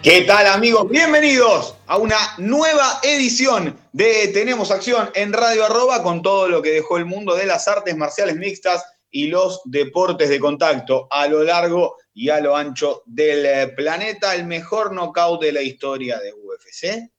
[0.00, 0.88] ¿Qué tal amigos?
[0.88, 6.70] Bienvenidos a una nueva edición de Tenemos Acción en Radio Arroba con todo lo que
[6.70, 11.42] dejó el mundo de las artes marciales mixtas y los deportes de contacto a lo
[11.42, 14.36] largo y a lo ancho del planeta.
[14.36, 17.10] El mejor knockout de la historia de UFC.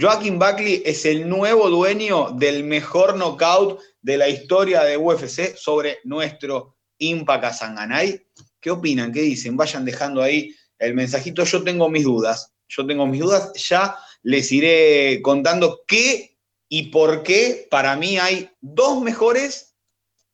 [0.00, 5.98] Joaquín Buckley es el nuevo dueño del mejor knockout de la historia de UFC sobre
[6.04, 8.24] nuestro Impact Sanganay.
[8.60, 9.12] ¿Qué opinan?
[9.12, 9.56] ¿Qué dicen?
[9.56, 11.44] Vayan dejando ahí el mensajito.
[11.44, 12.52] Yo tengo mis dudas.
[12.68, 13.52] Yo tengo mis dudas.
[13.68, 16.36] Ya les iré contando qué
[16.68, 19.74] y por qué para mí hay dos mejores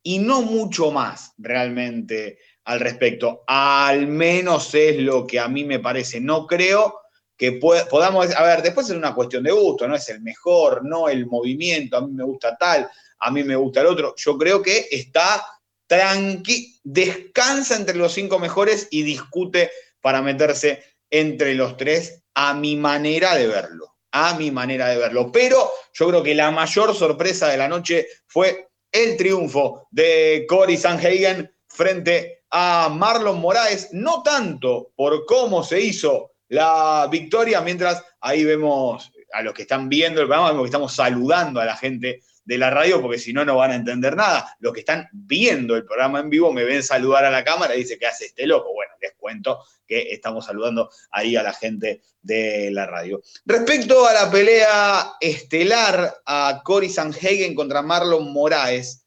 [0.02, 3.44] y no mucho más realmente al respecto.
[3.46, 6.20] Al menos es lo que a mí me parece.
[6.20, 7.00] No creo
[7.36, 11.08] que podamos, a ver, después es una cuestión de gusto, no es el mejor, no
[11.08, 14.14] el movimiento, a mí me gusta tal, a mí me gusta el otro.
[14.16, 15.44] Yo creo que está
[15.86, 22.76] tranqui, descansa entre los cinco mejores y discute para meterse entre los tres a mi
[22.76, 25.32] manera de verlo, a mi manera de verlo.
[25.32, 30.76] Pero yo creo que la mayor sorpresa de la noche fue el triunfo de Cory
[30.76, 38.44] Sanhagen frente a Marlon Moraes, no tanto por cómo se hizo la victoria, mientras ahí
[38.44, 42.22] vemos a los que están viendo el programa, vemos que estamos saludando a la gente
[42.48, 44.56] de la radio, porque si no, no van a entender nada.
[44.60, 47.80] Los que están viendo el programa en vivo me ven saludar a la cámara y
[47.80, 48.72] dice, ¿qué hace este loco?
[48.72, 53.20] Bueno, les cuento que estamos saludando ahí a la gente de la radio.
[53.44, 59.04] Respecto a la pelea estelar a Cory Sanhagen contra Marlon Moraes,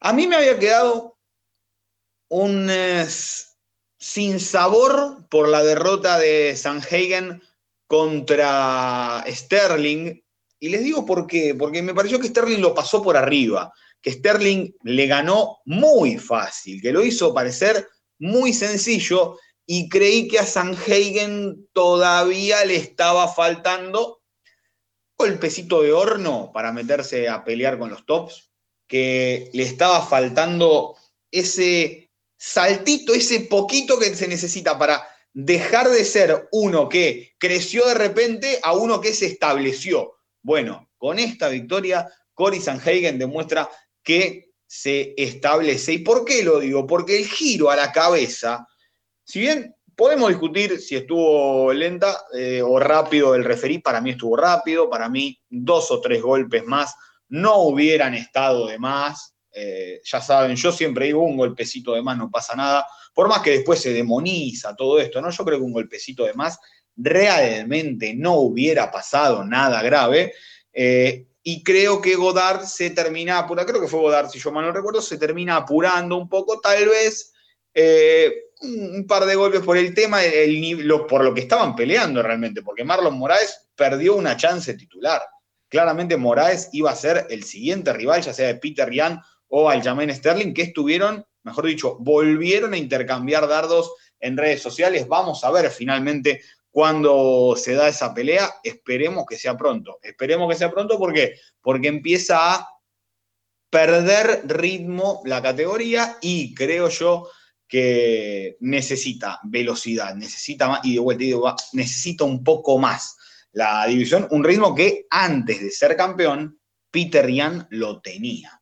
[0.00, 1.20] a mí me había quedado
[2.30, 3.06] un eh,
[3.96, 7.42] sin sabor por la derrota de Sanhagen
[7.86, 10.20] contra Sterling
[10.60, 14.12] y les digo por qué, porque me pareció que Sterling lo pasó por arriba, que
[14.12, 17.88] Sterling le ganó muy fácil, que lo hizo parecer
[18.18, 24.20] muy sencillo y creí que a Sanhagen todavía le estaba faltando
[25.16, 28.50] golpecito de horno para meterse a pelear con los tops,
[28.86, 30.96] que le estaba faltando
[31.30, 37.94] ese saltito, ese poquito que se necesita para dejar de ser uno que creció de
[37.94, 40.14] repente a uno que se estableció.
[40.42, 43.68] Bueno, con esta victoria, Cory Sanhagen demuestra
[44.02, 45.94] que se establece.
[45.94, 46.86] ¿Y por qué lo digo?
[46.86, 48.66] Porque el giro a la cabeza,
[49.24, 54.36] si bien podemos discutir si estuvo lenta eh, o rápido el referí, para mí estuvo
[54.36, 56.94] rápido, para mí dos o tres golpes más
[57.28, 59.34] no hubieran estado de más.
[59.52, 63.40] Eh, ya saben, yo siempre digo un golpecito de más no pasa nada, por más
[63.42, 65.30] que después se demoniza todo esto, ¿no?
[65.30, 66.58] Yo creo que un golpecito de más
[67.02, 70.32] realmente no hubiera pasado nada grave.
[70.72, 74.64] Eh, y creo que Godard se termina apurando, creo que fue Godard, si yo mal
[74.64, 77.32] no recuerdo, se termina apurando un poco, tal vez
[77.72, 80.20] eh, un par de golpes por el tema,
[81.08, 85.22] por lo que estaban peleando realmente, porque Marlon Moraes perdió una chance titular.
[85.68, 90.14] Claramente Moraes iba a ser el siguiente rival, ya sea de Peter Yan o Aljamain
[90.14, 95.08] Sterling, que estuvieron, mejor dicho, volvieron a intercambiar dardos en redes sociales.
[95.08, 99.98] Vamos a ver finalmente cuando se da esa pelea, esperemos que sea pronto.
[100.02, 101.34] Esperemos que sea pronto, ¿por qué?
[101.60, 102.68] Porque empieza a
[103.68, 107.28] perder ritmo la categoría y creo yo
[107.66, 113.16] que necesita velocidad, necesita más, y de vuelta digo, necesita un poco más
[113.52, 118.60] la división, un ritmo que antes de ser campeón, Peter Yan lo tenía.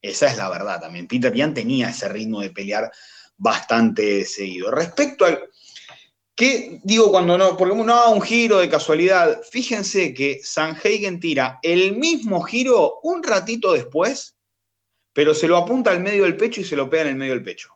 [0.00, 1.06] Esa es la verdad también.
[1.06, 2.90] Peter Yan tenía ese ritmo de pelear
[3.36, 4.70] bastante seguido.
[4.70, 5.49] Respecto al,
[6.40, 7.54] ¿Qué digo cuando no?
[7.54, 9.42] Porque uno da un giro de casualidad.
[9.50, 14.38] Fíjense que Sanhagen tira el mismo giro un ratito después,
[15.12, 17.34] pero se lo apunta al medio del pecho y se lo pega en el medio
[17.34, 17.68] del pecho.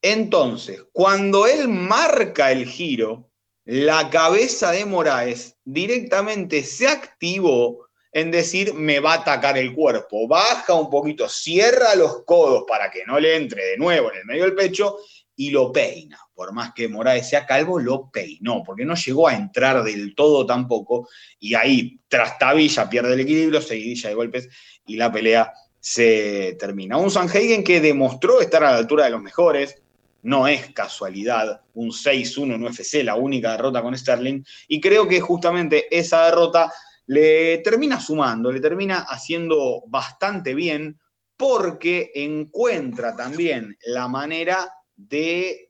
[0.00, 3.28] Entonces, cuando él marca el giro,
[3.64, 10.28] la cabeza de Moraes directamente se activó en decir me va a atacar el cuerpo.
[10.28, 14.26] Baja un poquito, cierra los codos para que no le entre de nuevo en el
[14.26, 14.96] medio del pecho
[15.36, 16.18] y lo peina.
[16.34, 20.46] Por más que Moraes sea calvo, lo peinó, porque no llegó a entrar del todo
[20.46, 21.08] tampoco.
[21.38, 24.48] Y ahí, trastabilla, pierde el equilibrio, seguidilla de golpes
[24.86, 26.96] y la pelea se termina.
[26.96, 29.82] Un Sanhagen que demostró estar a la altura de los mejores,
[30.22, 35.20] no es casualidad un 6-1 en UFC, la única derrota con Sterling, y creo que
[35.20, 36.72] justamente esa derrota
[37.06, 40.98] le termina sumando, le termina haciendo bastante bien
[41.36, 44.72] porque encuentra también la manera
[45.08, 45.68] de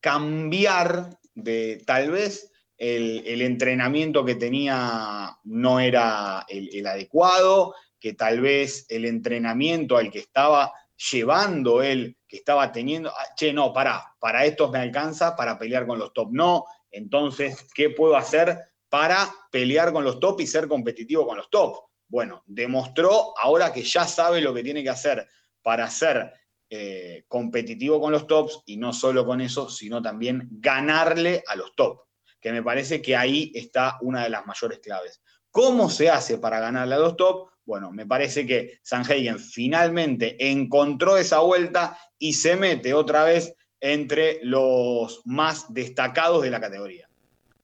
[0.00, 8.86] cambiar de tal vez el, entrenamiento que tenía no era el, adecuado, que tal vez
[8.88, 10.72] el entrenamiento al que estaba
[11.10, 15.86] llevando él, que estaba teniendo, ah, che, no, para, para estos me alcanza, para pelear
[15.86, 20.68] con los top no, entonces, ¿qué puedo hacer para pelear con los top y ser
[20.68, 21.76] competitivo con los top?
[22.08, 25.26] Bueno, demostró ahora que ya sabe lo que tiene que hacer
[25.62, 26.32] para ser
[26.74, 31.74] eh, competitivo con los tops y no solo con eso, sino también ganarle a los
[31.76, 32.04] top,
[32.40, 35.20] que me parece que ahí está una de las mayores claves.
[35.50, 37.50] ¿Cómo se hace para ganarle a los top?
[37.66, 44.40] Bueno, me parece que Sanhagen finalmente encontró esa vuelta y se mete otra vez entre
[44.42, 47.06] los más destacados de la categoría.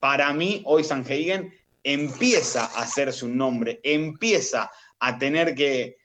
[0.00, 1.50] Para mí, hoy Sanhagen
[1.82, 5.96] empieza a hacerse un nombre, empieza a tener que,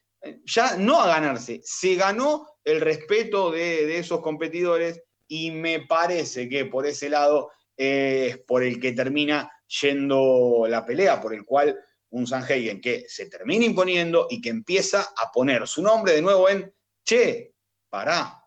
[0.46, 6.66] ya no a ganarse, se ganó el respeto de, esos competidores y me parece que
[6.66, 9.52] por ese lado es por el que termina
[9.82, 11.78] yendo la pelea, por el cual
[12.12, 16.48] un Sanhagen que se termina imponiendo y que empieza a poner su nombre de nuevo
[16.48, 16.72] en,
[17.04, 17.56] che,
[17.90, 18.44] pará,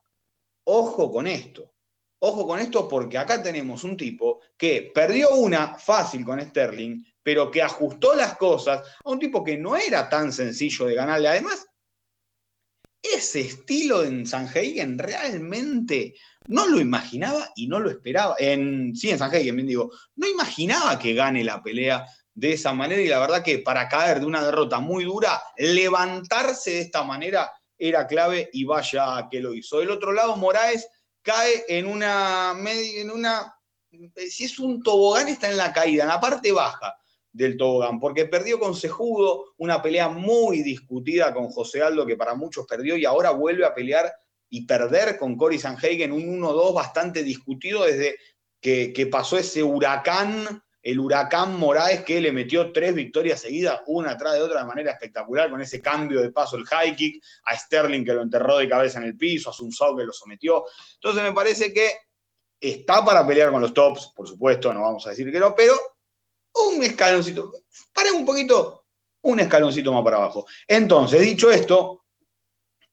[0.65, 1.73] ojo con esto.
[2.19, 7.51] Ojo con esto porque acá tenemos un tipo que perdió una fácil con Sterling, pero
[7.51, 11.29] que ajustó las cosas a un tipo que no era tan sencillo de ganarle.
[11.29, 11.67] Además,
[13.03, 16.15] ese estilo en Sanhagen realmente
[16.49, 18.37] no lo imaginaba y no lo esperaba.
[18.39, 23.01] En, sí, en Sanhagen, bien digo, no imaginaba que gane la pelea de esa manera
[23.01, 27.51] y la verdad que para caer de una derrota muy dura, levantarse de esta manera
[27.79, 29.79] era clave y vaya que lo hizo.
[29.79, 30.89] Del otro lado, Moraes
[31.23, 33.55] cae en una, en una,
[34.29, 36.95] si es un tobogán, está en la caída, en la parte baja
[37.37, 42.35] del tobogán, porque perdió con Sejudo, una pelea muy discutida con José Aldo, que para
[42.35, 44.11] muchos perdió, y ahora vuelve a pelear
[44.49, 48.17] y perder con Cory Sanhagen, un 1-2 bastante discutido desde
[48.61, 54.35] que, pasó ese huracán el huracán Moraes que le metió tres victorias seguidas, una atrás
[54.35, 58.05] de otra de manera espectacular, con ese cambio de paso, el high kick, a Sterling
[58.05, 60.65] que lo enterró de cabeza en el piso, a Sun que lo sometió.
[60.95, 61.91] Entonces me parece que
[62.61, 65.75] está para pelear con los tops, por supuesto, no vamos a decir que no, pero
[66.65, 67.53] un escaloncito,
[67.93, 68.87] para un poquito,
[69.23, 70.47] un escaloncito más para abajo.
[70.67, 72.05] Entonces, dicho esto,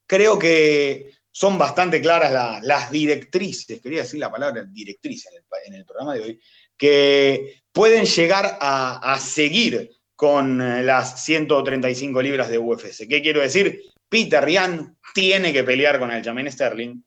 [0.06, 5.26] creo que son bastante claras las directrices, quería decir la palabra directriz
[5.66, 6.42] en el programa de hoy,
[6.78, 13.08] que pueden llegar a, seguir con las 135 libras de UFC.
[13.08, 13.82] ¿Qué quiero decir?
[14.08, 17.04] Peter Ryan tiene que pelear con el Jamin Sterling.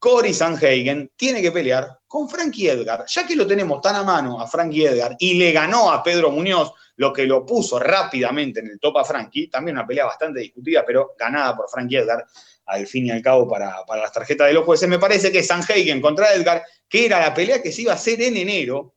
[0.00, 4.40] Cory Sanhagen tiene que pelear con Frankie Edgar, ya que lo tenemos tan a mano
[4.40, 8.68] a Frankie Edgar y le ganó a Pedro Muñoz, lo que lo puso rápidamente en
[8.68, 12.26] el top a Frankie, también una pelea bastante discutida, pero ganada por Frankie Edgar,
[12.64, 14.88] al fin y al cabo para, para las tarjetas de los jueces.
[14.88, 18.22] Me parece que Sanhagen contra Edgar, que era la pelea que se iba a hacer
[18.22, 18.94] en enero,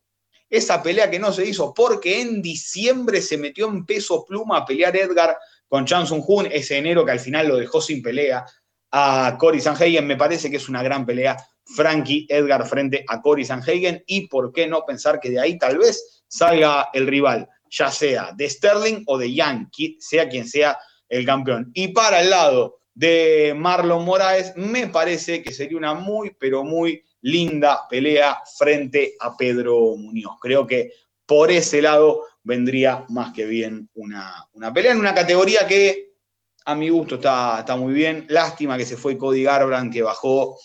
[0.50, 4.66] esa pelea que no se hizo porque en diciembre se metió en peso pluma a
[4.66, 8.46] pelear Edgar con Chan Sung Hoon, ese enero que al final lo dejó sin pelea
[8.94, 10.06] a Cory Sanhagen.
[10.06, 11.36] Me parece que es una gran pelea
[11.66, 15.80] Frankie Edgar frente a Cory Sanhagen y por qué no pensar que de ahí tal
[15.80, 20.78] vez salga el rival, ya sea de Sterling o de Yankee, sea quien sea
[21.10, 21.72] el campeón.
[21.74, 27.04] Y para el lado de Marlon Moraes, me parece que sería una muy, pero muy
[27.22, 30.38] linda pelea frente a Pedro Muñoz.
[30.40, 30.92] Creo que
[31.26, 36.13] por ese lado vendría más que bien una, pelea en una categoría que
[36.66, 38.26] a mi gusto está, está, muy bien.
[38.30, 40.58] Lástima que se fue Cody Garbrandt, que bajó.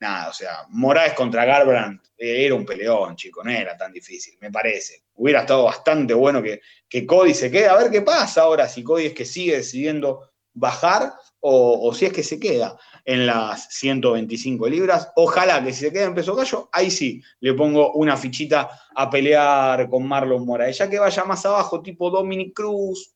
[0.00, 4.38] Nada, o sea, Morales contra Garbrandt eh, era un peleón, chico, no era tan difícil,
[4.40, 5.04] me parece.
[5.14, 7.68] Hubiera estado bastante bueno que, que Cody se quede.
[7.68, 12.06] A ver qué pasa ahora, si Cody es que sigue decidiendo bajar o, o si
[12.06, 15.10] es que se queda en las 125 libras.
[15.16, 19.10] Ojalá que si se queda en peso gallo, ahí sí le pongo una fichita a
[19.10, 20.78] pelear con Marlon Moraes.
[20.78, 23.14] Ya que vaya más abajo, tipo Dominic Cruz,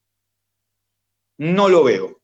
[1.39, 2.21] no lo veo.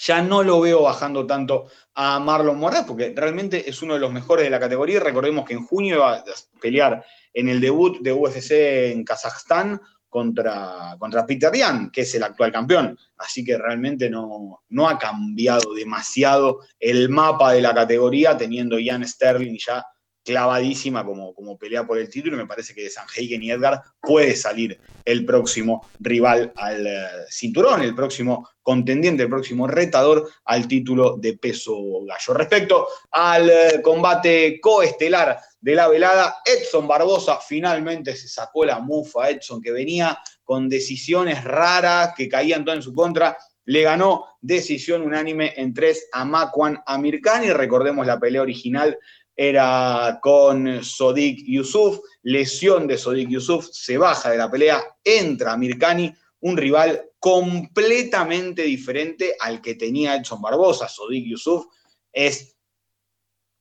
[0.00, 4.12] Ya no lo veo bajando tanto a Marlon Moraes, porque realmente es uno de los
[4.12, 5.00] mejores de la categoría.
[5.00, 6.24] Recordemos que en junio iba a
[6.60, 8.52] pelear en el debut de UFC
[8.92, 12.96] en Kazajstán contra, contra Peter Yan, que es el actual campeón.
[13.16, 19.06] Así que realmente no, no ha cambiado demasiado el mapa de la categoría, teniendo Ian
[19.06, 19.84] Sterling ya
[20.28, 23.82] clavadísima como, como pelea por el título y me parece que de Sanhagen y Edgar
[23.98, 30.68] puede salir el próximo rival al eh, cinturón, el próximo contendiente, el próximo retador al
[30.68, 32.34] título de peso gallo.
[32.34, 39.30] Respecto al eh, combate coestelar de la velada, Edson Barbosa finalmente se sacó la mufa,
[39.30, 45.00] Edson que venía con decisiones raras que caían todo en su contra, le ganó decisión
[45.00, 47.50] unánime en tres a Makwan Amirkani.
[47.50, 48.98] Recordemos la pelea original
[49.40, 56.12] era con Sodik Yusuf, lesión de Sodik Yusuf, se baja de la pelea, entra Mirkani,
[56.40, 60.88] un rival completamente diferente al que tenía Edson Barbosa.
[60.88, 61.66] Sodik Yusuf
[62.12, 62.56] es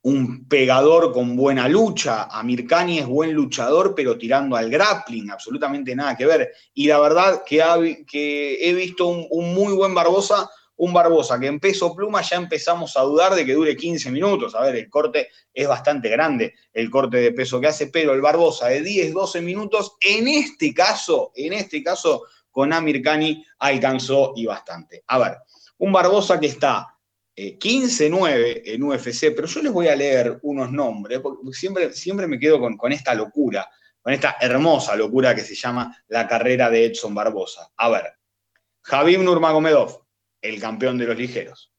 [0.02, 6.18] un pegador con buena lucha, Amirkani es buen luchador, pero tirando al grappling, absolutamente nada
[6.18, 6.54] que ver.
[6.74, 11.96] Y la verdad que, he visto un muy buen Barbosa un Barbosa que en peso
[11.96, 14.56] pluma ya empezamos a dudar de que dure 15 minutos.
[14.56, 18.22] A ver, el corte es bastante grande, el corte de peso que hace, pero el
[18.22, 24.34] Barbosa de 10, 12 minutos, en este caso, en este caso, con Amir Kani alcanzó
[24.36, 25.04] y bastante.
[25.08, 25.38] A ver,
[25.80, 26.98] un Barbosa que está
[27.36, 32.28] 15-9 eh, en UFC, pero yo les voy a leer unos nombres, porque siempre, siempre
[32.28, 33.70] me quedo con, con esta locura,
[34.02, 37.72] con esta hermosa locura que se llama la carrera de Edson Barbosa.
[37.78, 38.14] A ver,
[38.82, 40.07] Javim Nurmagomedov,
[40.42, 41.72] el campeón de los ligeros.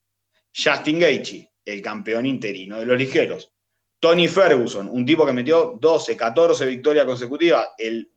[0.54, 3.52] Justin Gaethje, el campeón interino de los ligeros.
[4.00, 8.10] Tony Ferguson, un tipo que metió 12, 14 victorias consecutivas, el,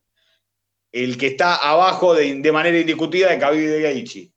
[0.92, 4.32] el que está abajo de, manera indiscutida de Khabib de Gaethje.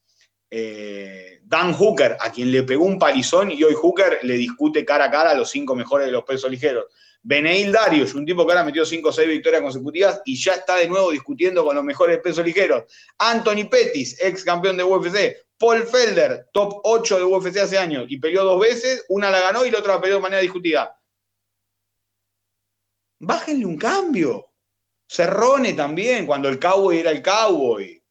[0.50, 5.06] Eh, Dan Hooker, a quien le pegó un palizón y hoy Hooker le discute cara
[5.06, 6.86] a cara a los cinco mejores de los pesos ligeros.
[7.26, 10.76] Beneil Darius, un tipo que ahora metió 5 o 6 victorias consecutivas y ya está
[10.76, 12.84] de nuevo discutiendo con los mejores pesos ligeros.
[13.16, 15.34] Anthony Pettis, ex campeón de UFC.
[15.58, 19.64] Paul Felder, top 8 de UFC hace años y peleó dos veces, una la ganó
[19.64, 20.98] y la otra la peleó de manera discutida.
[23.20, 24.50] Bájenle un cambio.
[25.06, 28.02] Cerrone también, cuando el cowboy era el cowboy.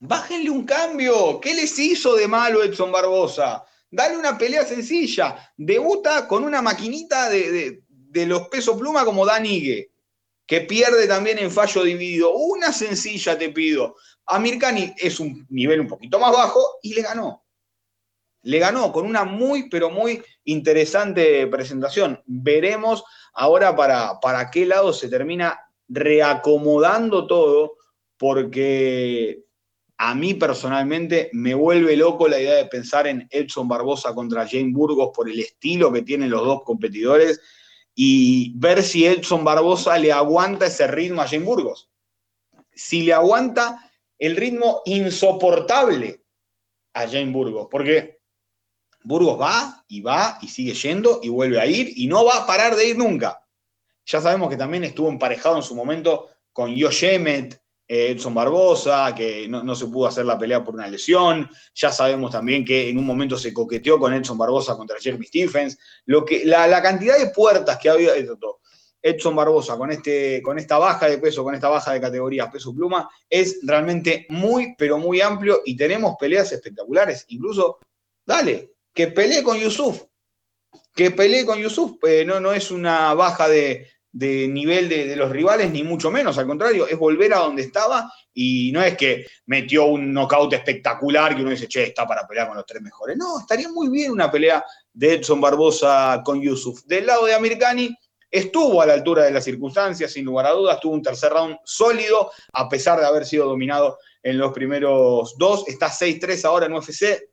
[0.00, 1.40] Bájenle un cambio.
[1.40, 3.64] ¿Qué les hizo de malo Edson Barbosa?
[3.90, 5.52] Dale una pelea sencilla.
[5.56, 9.92] Debuta con una maquinita de, de los pesos pluma como Dan Ige,
[10.46, 12.32] que pierde también en fallo dividido.
[12.34, 13.96] Una sencilla te pido.
[14.28, 17.44] Amirkani es un nivel un poquito más bajo y le ganó.
[18.42, 22.22] Le ganó con una muy, pero muy interesante presentación.
[22.26, 25.58] Veremos ahora para, para qué lado se termina
[25.88, 27.76] reacomodando todo,
[28.16, 29.44] porque
[29.96, 34.72] a mí personalmente me vuelve loco la idea de pensar en Edson Barbosa contra Jane
[34.72, 37.40] Burgos por el estilo que tienen los dos competidores
[37.94, 41.90] y ver si Edson Barbosa le aguanta ese ritmo a Jane Burgos.
[42.72, 43.87] Si le aguanta
[44.18, 46.22] el ritmo insoportable
[46.94, 48.18] a Jane Burgos, porque
[49.04, 52.46] Burgos va y va y sigue yendo y vuelve a ir y no va a
[52.46, 53.42] parar de ir nunca.
[54.04, 59.48] Ya sabemos que también estuvo emparejado en su momento con Yoshemet, eh, Edson Barbosa, que
[59.48, 61.48] no, se pudo hacer la pelea por una lesión.
[61.74, 65.78] Ya sabemos también que en un momento se coqueteó con Edson Barbosa contra Jeremy Stephens.
[66.04, 68.12] Lo que, la, cantidad de puertas que había
[69.00, 72.74] Edson Barbosa con, este, con esta baja de peso, con esta baja de categoría peso
[72.74, 77.24] pluma, es realmente muy, pero muy amplio y tenemos peleas espectaculares.
[77.28, 77.78] Incluso,
[78.24, 80.02] dale, que pelee con Yusuf.
[80.94, 81.92] Que pelee con Yusuf.
[82.04, 86.38] Eh, no, no es una baja de, de nivel de, los rivales, ni mucho menos,
[86.38, 91.36] al contrario, es volver a donde estaba y no es que metió un knockout espectacular
[91.36, 93.16] que uno dice, che, está para pelear con los tres mejores.
[93.16, 96.82] No, estaría muy bien una pelea de Edson Barbosa con Yusuf.
[96.84, 97.94] Del lado de Amirkani,
[98.30, 101.56] estuvo a la altura de las circunstancias, sin lugar a dudas, tuvo un tercer round
[101.64, 106.74] sólido, a pesar de haber sido dominado en los primeros dos, está 6-3 ahora en
[106.74, 107.30] UFC,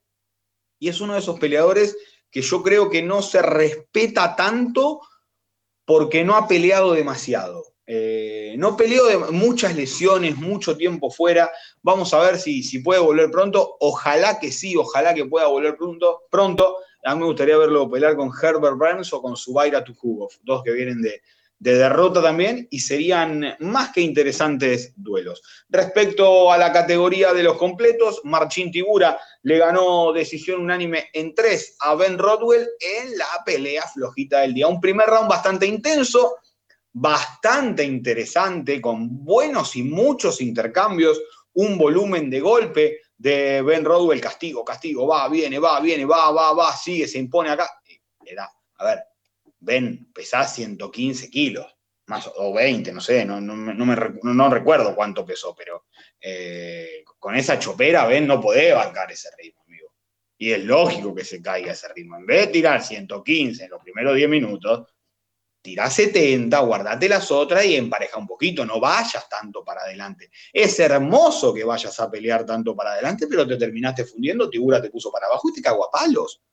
[0.79, 1.95] y es uno de esos peleadores
[2.29, 5.01] que yo creo que no se respeta tanto
[5.85, 7.63] porque no ha peleado demasiado.
[7.87, 11.51] Eh, no peleó de muchas lesiones, mucho tiempo fuera.
[11.83, 13.77] Vamos a ver si, si, puede volver pronto.
[13.79, 16.23] Ojalá que sí, ojalá que pueda volver pronto.
[16.29, 16.77] pronto.
[17.05, 20.71] A mí me gustaría verlo pelear con Herbert Burns o con Subaira Tukhugov, dos que
[20.71, 21.21] vienen de,
[21.59, 25.41] de derrota también y serían más que interesantes duelos.
[25.69, 31.77] Respecto a la categoría de los completos, Marcin Tibura le ganó decisión unánime en tres
[31.79, 34.67] a Ben Rodwell en la pelea flojita del día.
[34.67, 36.35] Un primer round bastante intenso,
[36.91, 41.21] bastante interesante, con buenos y muchos intercambios,
[41.53, 46.53] un volumen de golpe de Ben Rodwell, castigo, castigo, va, viene, va, viene, va, va,
[46.53, 47.69] va, sigue, se impone acá.
[48.25, 49.03] Era, a ver,
[49.59, 51.65] Ben, pesás 115 kilos,
[52.07, 55.85] más o 20, no sé, no, me, recuerdo cuánto pesó, pero
[56.21, 59.93] eh, con esa chopera Ben no puede bancar ese ritmo, amigo.
[60.37, 62.17] Y es lógico que se caiga ese ritmo.
[62.17, 64.87] En vez de tirar 115 en los primeros 10 minutos,
[65.65, 70.29] tirá 70, guardate las otras y empareja un poquito, no vayas tanto para adelante.
[70.53, 74.91] Es hermoso que vayas a pelear tanto para adelante, pero te terminaste fundiendo, Tibura te
[74.91, 76.43] puso para abajo y te cagó a palos.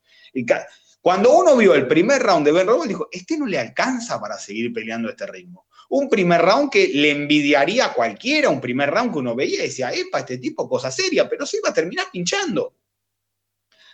[0.99, 4.35] cuando uno vio el primer round de Ben Robles, dijo, este no le alcanza para
[4.39, 5.67] seguir peleando este ritmo.
[5.89, 9.67] Un primer round que le envidiaría a cualquiera, un primer round que uno veía y
[9.67, 12.77] decía, epa, este tipo, cosa seria, pero se iba a terminar pinchando.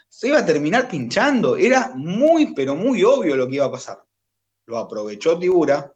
[0.07, 1.57] Se iba a terminar pinchando.
[1.57, 4.08] Era muy, pero muy obvio lo que iba a pasar
[4.69, 5.91] lo aprovechó Tibura,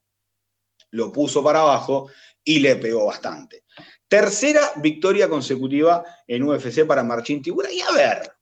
[0.91, 2.09] lo puso para abajo
[2.43, 3.65] y le pegó bastante.
[4.07, 7.71] Tercera victoria consecutiva en UFC para Marcin Tibura.
[7.71, 8.35] Y a ver,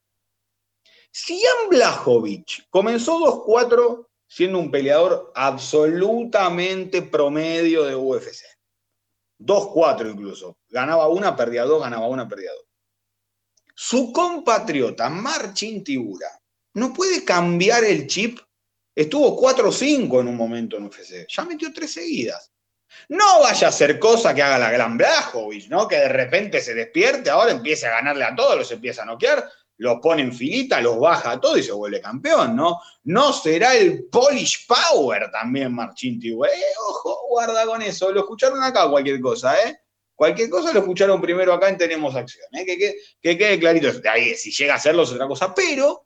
[1.10, 8.42] si Jan Blachowicz comenzó 2-4 siendo un peleador absolutamente promedio de UFC.
[9.38, 10.56] 2-4 incluso.
[10.70, 12.64] Ganaba una, perdía dos, ganaba una, perdía dos.
[13.74, 16.40] Su compatriota Marcin Tibura
[16.74, 18.38] no puede cambiar el chip
[18.94, 21.26] Estuvo 4-5 en un momento en UFC.
[21.28, 22.52] Ya metió tres seguidas.
[23.08, 25.88] No vaya a ser cosa que haga la gran Blajovic, ¿no?
[25.88, 29.48] Que de repente se despierte, ahora empiece a ganarle a todos, los empieza a noquear,
[29.78, 32.80] los pone en filita, los baja a todos y se vuelve campeón, ¿no?
[33.04, 36.38] No será el Polish Power también, Marchín Eh,
[36.88, 38.12] ojo, guarda con eso.
[38.12, 39.80] Lo escucharon acá cualquier cosa, ¿eh?
[40.14, 42.64] Cualquier cosa lo escucharon primero acá en Tenemos Acción, ¿eh?
[42.64, 43.90] Que, que quede clarito.
[44.08, 46.04] Ahí, si llega a hacerlo es otra cosa, pero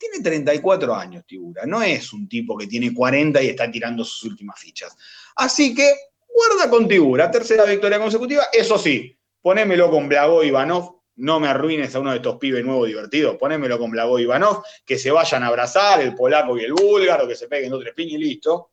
[0.00, 1.66] tiene 34 años, Tibura.
[1.66, 4.96] No es un tipo que tiene 40 y está tirando sus últimas fichas.
[5.36, 5.92] Así que
[6.26, 7.30] guarda con Tibura.
[7.30, 8.44] Tercera victoria consecutiva.
[8.50, 11.00] Eso sí, ponémelo con Blago Ivanov.
[11.16, 13.36] No me arruines a uno de estos pibes nuevos divertidos.
[13.36, 14.62] Ponémelo con Blago Ivanov.
[14.86, 17.92] Que se vayan a abrazar el polaco y el búlgaro, que se peguen dos tres
[17.92, 18.70] piñas y listo.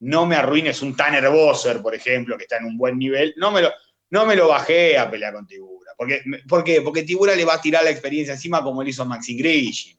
[0.00, 3.34] No me arruines un Tanner Bosser, por ejemplo, que está en un buen nivel.
[3.36, 3.70] No me lo,
[4.08, 5.92] no me lo bajé a pelear con Tibura.
[5.94, 6.80] Porque, ¿Por qué?
[6.80, 9.98] Porque Tibura le va a tirar la experiencia encima como lo hizo Maxi Grishin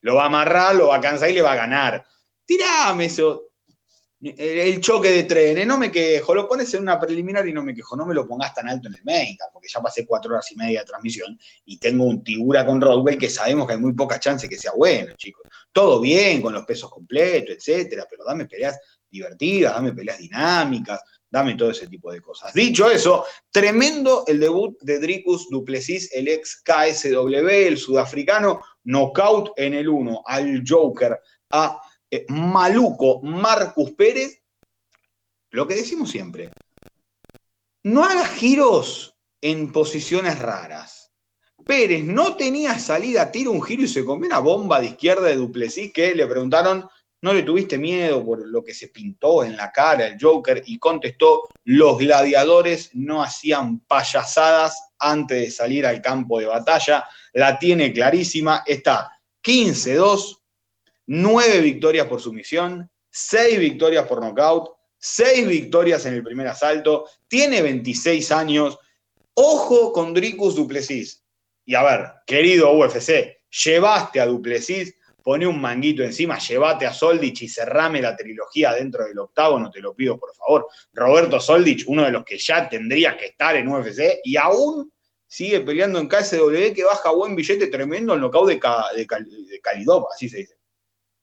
[0.00, 2.04] lo va a amarrar, lo va a cansar y le va a ganar.
[2.44, 3.42] Tirame eso.
[4.18, 7.74] El, choque de trenes, no me quejo, lo pones en una preliminar y no me
[7.74, 10.50] quejo, no me lo pongas tan alto en el main porque ya pasé cuatro horas
[10.50, 13.92] y media de transmisión y tengo un Tibura con Rodwell que sabemos que hay muy
[13.92, 15.46] poca chance que sea bueno, chicos.
[15.70, 18.80] Todo bien, con los pesos completos, etcétera, pero dame peleas
[19.10, 22.52] divertidas, dame peleas dinámicas, dame todo ese tipo de cosas.
[22.54, 29.74] Dicho eso, tremendo el debut de Dricus Duplessis, el ex KSW, el sudafricano, knockout en
[29.74, 31.20] el 1 al Joker,
[31.50, 34.42] a eh, Maluco Marcus Pérez.
[35.50, 36.50] Lo que decimos siempre,
[37.84, 41.12] no haga giros en posiciones raras.
[41.64, 45.36] Pérez no tenía salida, tira un giro y se comió una bomba de izquierda de
[45.36, 46.88] Duplessis que le preguntaron
[47.22, 50.62] ¿No le tuviste miedo por lo que se pintó en la cara el Joker?
[50.66, 57.04] Y contestó, los gladiadores no hacían payasadas antes de salir al campo de batalla.
[57.32, 59.10] La tiene clarísima, está
[59.42, 60.40] 15-2,
[61.06, 67.62] 9 victorias por sumisión, 6 victorias por nocaut, 6 victorias en el primer asalto, tiene
[67.62, 68.78] 26 años.
[69.34, 71.22] Ojo con Dricus Duplessis.
[71.64, 74.95] Y a ver, querido UFC, llevaste a Duplessis
[75.26, 79.72] pone un manguito encima, llévate a Soldich y cerrame la trilogía dentro del octavo, no
[79.72, 80.68] te lo pido, por favor.
[80.92, 84.92] Roberto Soldich, uno de los que ya tendría que estar en UFC y aún
[85.26, 88.60] sigue peleando en KSW, que baja buen billete tremendo el knockout de,
[88.94, 90.54] de, Kalidov, así se dice.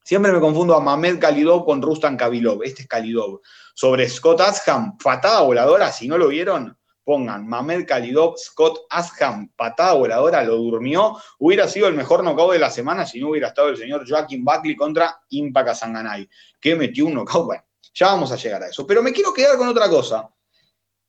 [0.03, 3.39] Siempre me confundo a Mamed Kalidov con Rustan Kabilov, este es Kalidov.
[3.73, 9.93] Sobre Scott Asham, patada voladora, si no lo vieron, pongan Mamed Khalidov, Scott Asham, patada
[9.93, 11.17] voladora, lo durmió.
[11.39, 14.43] Hubiera sido el mejor knockout de la semana si no hubiera estado el señor Joaquín
[14.43, 17.45] Buckley contra Impa Sanganay, que metió un knockout.
[17.45, 17.63] Bueno,
[17.93, 18.87] ya vamos a llegar a eso.
[18.87, 20.29] Pero me quiero quedar con otra cosa.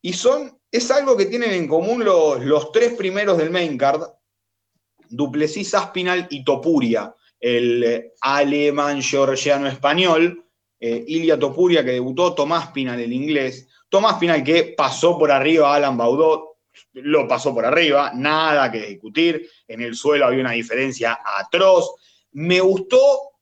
[0.01, 4.03] Y son, es algo que tienen en común los, los tres primeros del main card,
[5.09, 10.45] Duplessis, Aspinal y Topuria, el eh, alemán georgiano español,
[10.79, 15.71] eh, Ilia Topuria que debutó, Tomás Pinal el inglés, Tomás Pinal que pasó por arriba
[15.71, 16.57] a Alan Baudot,
[16.95, 21.95] lo pasó por arriba, nada que discutir, en el suelo había una diferencia atroz.
[22.33, 22.97] Me gustó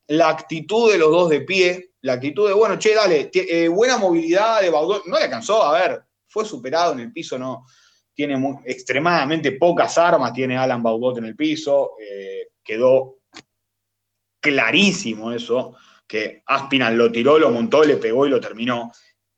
[0.10, 3.98] la actitud de los dos de pie, la actitud de, bueno, che, dale, eh, buena
[3.98, 7.66] movilidad de Baudot, no le alcanzó, a ver, fue superado en el piso, no,
[8.14, 13.16] tiene extremadamente pocas armas, tiene Alan Baudot en el piso, eh, quedó
[14.40, 18.92] clarísimo eso, que Aspinal lo tiró, lo montó, le pegó y lo terminó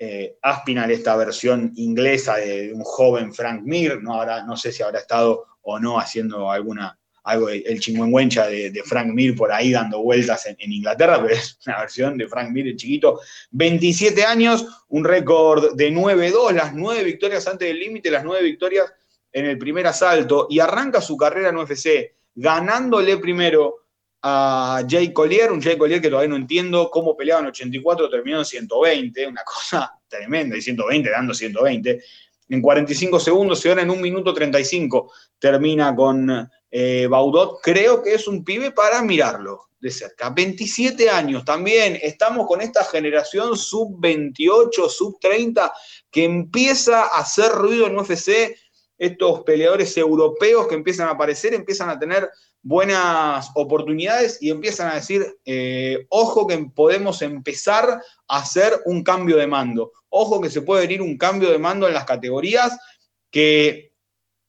[0.08, 5.00] eh, Aspinal, esta versión inglesa de un joven Frank Mir, no, no sé si habrá
[5.00, 10.04] estado o no haciendo alguna, algo, el chingüengüencha de, de, Frank Mir por ahí dando
[10.04, 15.04] vueltas en, Inglaterra, pero es una versión de Frank Mir, el chiquito, 27 años, un
[15.04, 18.94] récord de 9-2, las 9 victorias antes del límite, las 9 victorias
[19.32, 23.85] en el primer asalto, y arranca su carrera en UFC, ganándole primero
[24.28, 28.40] a Jay Collier, un Jay Collier que todavía no entiendo cómo peleaba en 84, terminó
[28.40, 32.04] en 120, una cosa tremenda, y 120 dando 120.
[32.50, 37.60] En 45 segundos, y ahora en 1 minuto 35 termina con eh, Baudot.
[37.62, 40.32] Creo que es un pibe para mirarlo de cerca.
[40.32, 45.72] 27 años también, estamos con esta generación sub-28, sub-30,
[46.10, 48.58] que empieza a hacer ruido en UFC.
[48.98, 52.28] Estos peleadores europeos que empiezan a aparecer, empiezan a tener
[52.65, 59.38] buenas oportunidades y empiezan a decir, eh, ojo que podemos empezar a hacer un cambio
[59.38, 62.75] de mando, ojo que se puede venir un cambio de mando en las categorías
[63.30, 63.93] que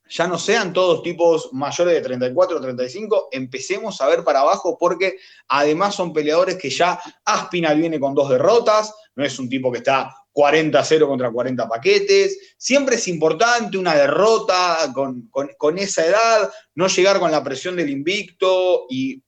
[0.09, 4.77] ya no sean todos tipos mayores de 34 o 35, empecemos a ver para abajo
[4.79, 5.17] porque
[5.49, 9.79] además son peleadores que ya Aspinal viene con dos derrotas, no es un tipo que
[9.79, 16.89] está 40-0 contra 40 paquetes, siempre es importante una derrota con, con, esa edad, no
[16.89, 19.23] llegar con la presión del invicto y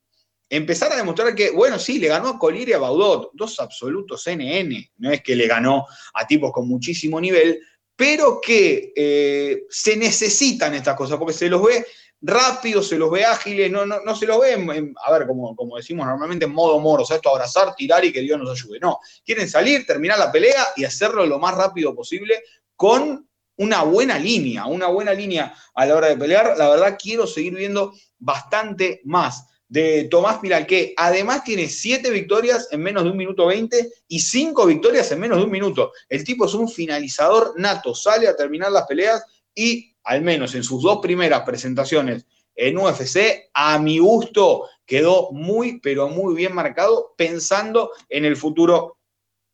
[0.47, 4.23] empezar a demostrar que, bueno, sí, le ganó a Collier y a Baudot, dos absolutos
[4.27, 7.59] NN, no es que le ganó a tipos con muchísimo nivel,
[7.99, 11.85] pero que eh, se necesitan estas cosas, porque se los ve
[12.21, 15.75] rápido, se los ve ágiles, no, no, no se los ve, a ver, como, como
[15.75, 18.79] decimos normalmente, en modo moro, o sea, esto abrazar, tirar y que Dios nos ayude.
[18.79, 22.41] No, quieren salir, terminar la pelea y hacerlo lo más rápido posible
[22.77, 26.55] con una buena línea, una buena línea a la hora de pelear.
[26.57, 32.67] La verdad, quiero seguir viendo bastante más de Tomás Piral, que además tiene siete victorias
[32.71, 35.93] en menos de un minuto 20 y cinco victorias en menos de un minuto.
[36.09, 39.23] El tipo es un finalizador nato, sale a terminar las peleas
[39.55, 45.79] y, al menos en sus dos primeras presentaciones en UFC, a mi gusto, quedó muy,
[45.79, 48.97] pero muy bien marcado pensando en el futuro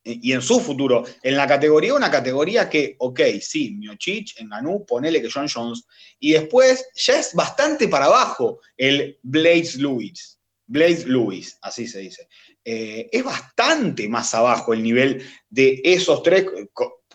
[0.05, 1.03] y en su futuro.
[1.23, 5.85] En la categoría, una categoría que, ok, sí, Miochich, Ganú, ponele que John Jones.
[6.19, 10.39] Y después ya es bastante para abajo el Blaze Lewis.
[10.67, 12.27] Blaze Lewis, así se dice.
[12.63, 16.45] Eh, es bastante más abajo el nivel de esos tres,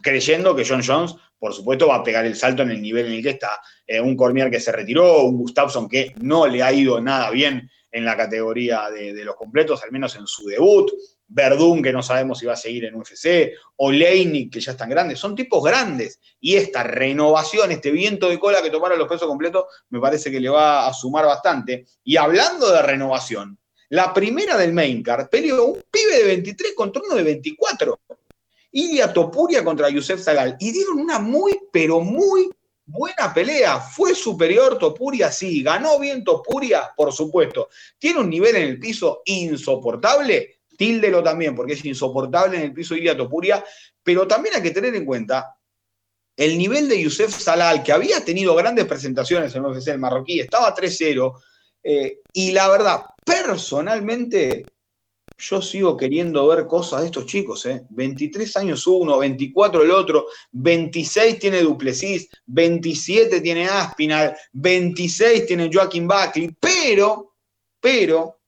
[0.03, 3.13] creyendo que John Jones, por supuesto, va a pegar el salto en el nivel en
[3.13, 3.61] el que está.
[3.87, 7.71] Eh, un Cormier que se retiró, un Gustafsson que no le ha ido nada bien
[7.93, 10.93] en la categoría de los completos, al menos en su debut.
[11.33, 14.91] Verdún, que no sabemos si va a seguir en UFC, o Leinik, que ya están
[14.91, 16.19] grandes, son tipos grandes.
[16.41, 20.41] Y esta renovación, este viento de cola que tomaron los pesos completos, me parece que
[20.41, 21.87] le va a sumar bastante.
[22.03, 23.57] Y hablando de renovación,
[23.91, 28.01] la primera del main card peleó un pibe de 23 contra uno de 24.
[28.73, 30.57] Ilia Topuria contra Yusef Salal.
[30.59, 32.51] Y dieron una muy, pero muy
[32.87, 33.79] buena pelea.
[33.79, 35.63] Fue superior Topuria, sí.
[35.63, 37.69] Ganó bien Topuria, por supuesto.
[37.99, 42.97] Tiene un nivel en el piso insoportable Tíldelo también, porque es insoportable en el piso
[42.97, 43.63] Ilia Topuria,
[44.03, 45.55] pero también hay que tener en cuenta
[46.35, 50.41] el nivel de Youssef Salal, que había tenido grandes presentaciones en el UFC, el marroquí,
[50.41, 51.39] estaba 3-0,
[51.83, 54.65] eh, y la verdad, personalmente,
[55.37, 57.83] yo sigo queriendo ver cosas de estos chicos, ¿eh?
[57.91, 66.09] 23 años uno, 24 el otro, 26 tiene Duplessis, 27 tiene Aspinal, 26 tiene Joaquín
[66.09, 67.35] Buckley, pero,
[67.79, 68.40] pero,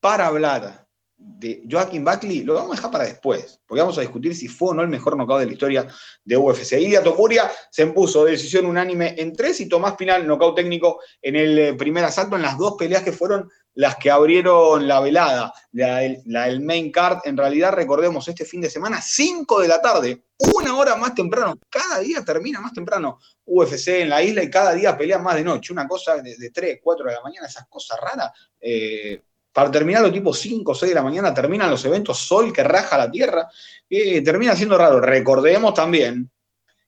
[0.00, 4.36] para hablar de Joaquín Buckley, lo vamos a dejar para después, porque vamos a discutir
[4.36, 5.88] si fue o no el mejor knockout de la historia
[6.24, 6.74] de UFC.
[6.74, 11.58] Ilia Topuria se impuso decisión unánime en tres y Tomás Pinal, knockout técnico en el
[11.58, 15.98] eh, primer asalto, en las dos peleas que fueron las que abrieron la velada, la,
[15.98, 17.18] del main card.
[17.24, 20.24] En realidad, recordemos, este fin de semana, 5 de la tarde,
[20.56, 24.72] una hora más temprano, cada día termina más temprano UFC en la isla y cada
[24.72, 25.72] día pelea más de noche.
[25.72, 28.32] Una cosa de, de 3, 4 de la mañana, esas cosas raras.
[28.60, 29.22] Eh,
[29.58, 32.62] para terminar los tipos 5 o 6 de la mañana, terminan los eventos Sol que
[32.62, 33.50] raja la tierra,
[33.88, 35.00] termina siendo raro.
[35.00, 36.30] Recordemos también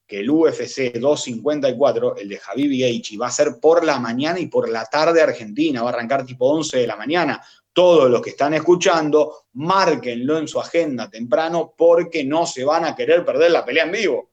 [0.06, 4.46] que el UFC 254, el de Javi H, va a ser por la mañana y
[4.46, 7.42] por la tarde Argentina, va a arrancar tipo 11 de la mañana.
[7.72, 12.94] Todos los que están escuchando, márquenlo en su agenda temprano porque no se van a
[12.94, 14.30] querer perder la pelea en vivo.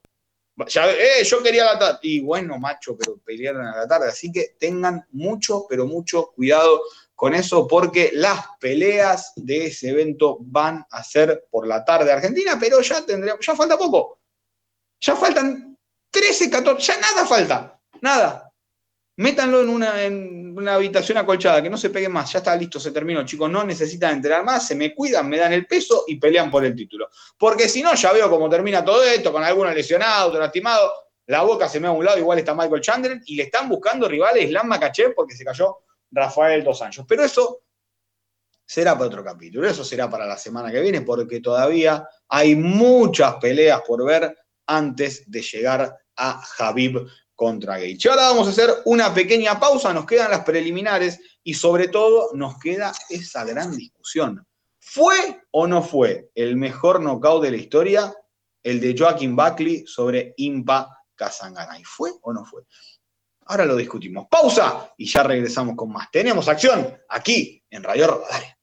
[0.60, 2.00] Eh, yo quería la tarde.
[2.04, 4.10] Y bueno, macho, pero pelearon a la tarde.
[4.10, 6.82] Así que tengan mucho, pero mucho cuidado
[7.18, 12.60] con eso porque las peleas de ese evento van a ser por la tarde Argentina,
[12.60, 14.20] pero ya tendríamos, ya falta poco.
[15.02, 15.76] Ya faltan
[16.12, 18.54] 13, 14, ya nada falta, nada.
[19.16, 23.26] Métanlo en una, habitación acolchada, que no se pegue más, ya está listo, se terminó,
[23.26, 26.64] chicos, no necesitan enterar más, se me cuidan, me dan el peso y pelean por
[26.66, 27.10] el título.
[27.36, 30.94] Porque si no, ya veo cómo termina todo esto, con alguno lesionado, otro lastimado,
[31.26, 33.68] la boca se me va a un lado, igual está Michael Chandler, y le están
[33.68, 35.80] buscando rivales Islam Makachev porque se cayó
[36.12, 37.06] Rafael Dos Anjos.
[37.08, 37.62] Pero eso
[38.66, 43.36] será para otro capítulo, eso será para la semana que viene, porque todavía hay muchas
[43.36, 48.10] peleas por ver antes de llegar a Javib contra Gage.
[48.10, 52.60] Ahora vamos a hacer una pequeña pausa, nos quedan las preliminares y sobre todo nos
[52.60, 54.46] queda esa gran discusión.
[54.80, 58.14] ¿Fue o no fue el mejor knockout de la historia
[58.64, 61.84] el de Joaquín Buckley sobre Impa Kazanganay?
[61.84, 62.64] ¿Fue o no fue?
[63.48, 64.28] Ahora lo discutimos.
[64.30, 66.12] Pausa y ya regresamos con más.
[66.12, 68.58] Tenemos acción aquí en Radio Roda.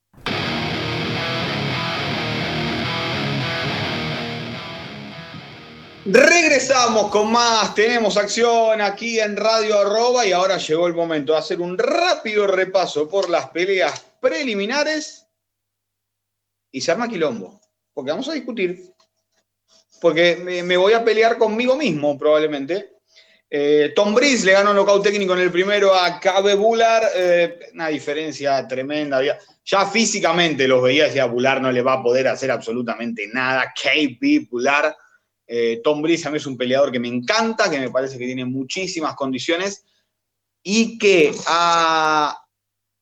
[6.07, 11.39] Regresamos con más, tenemos acción aquí en Radio Arroba y ahora llegó el momento de
[11.39, 15.27] hacer un rápido repaso por las peleas preliminares
[16.71, 17.59] y se arma quilombo,
[17.95, 18.93] porque vamos a discutir,
[19.99, 22.94] porque me, voy a pelear conmigo mismo probablemente.
[23.57, 27.71] Eh, Tom Breeze le ganó un knockout técnico en el primero a Cabe Bular, eh,
[27.73, 29.21] una diferencia tremenda.
[29.65, 33.73] Ya físicamente los veía, decía Bular no le va a poder hacer absolutamente nada.
[33.73, 34.97] KB Bular
[35.47, 38.27] eh, Tom Breeze a mí es un peleador que me encanta, que me parece que
[38.27, 39.85] tiene muchísimas condiciones
[40.65, 42.37] y que ha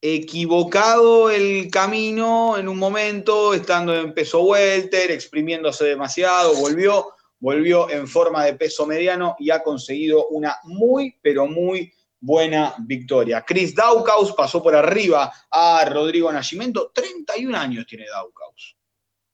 [0.03, 7.07] equivocado el camino en un momento, estando en peso welter, exprimiéndose demasiado, volvió,
[7.43, 13.45] volvió en forma de peso mediano y ha conseguido una muy, pero muy buena victoria.
[13.45, 18.77] Chris Daukaus pasó por arriba a Rodrigo Nascimento, 31 años tiene Daukaus.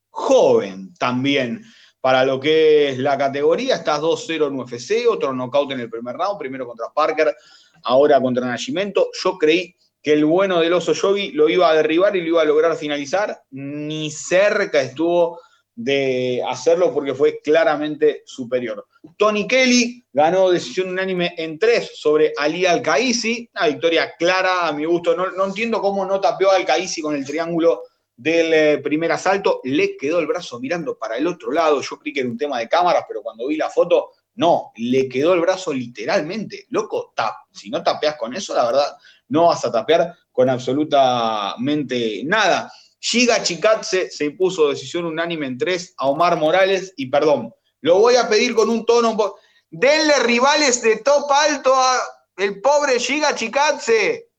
[0.09, 1.63] Joven también
[2.01, 3.75] para lo que es la categoría.
[3.75, 7.37] Estás 2-0 en UFC, otro knockout en el primer round, primero contra Parker,
[7.83, 9.11] ahora contra Nashimento.
[9.23, 12.41] Yo creí que el bueno del oso Yogi lo iba a derribar y lo iba
[12.41, 13.43] a lograr finalizar.
[13.51, 15.41] Ni cerca estuvo
[15.81, 18.85] de hacerlo porque fue claramente superior.
[19.17, 24.85] Tony Kelly ganó decisión unánime en tres sobre Ali Al-Kaisi, una victoria clara a mi
[24.87, 25.17] gusto.
[25.17, 27.85] No, no entiendo cómo no tapeó a Al-Kaisi con el triángulo
[28.17, 31.81] del eh, primer asalto, le quedó el brazo mirando para el otro lado.
[31.81, 35.09] Yo creí que era un tema de cámaras, pero cuando vi la foto, no, le
[35.09, 36.67] quedó el brazo literalmente.
[36.71, 37.15] Loco.
[37.53, 38.97] Si no tapeas con eso, la verdad,
[39.29, 42.69] no vas a tapear con absolutamente nada.
[43.01, 48.17] Giga Chikatse se impuso decisión unánime en tres a Omar Morales y perdón, lo voy
[48.17, 49.37] a pedir con un tono.
[49.71, 52.01] Denle rivales de top alto a
[52.37, 54.31] el pobre Giga Chikatse.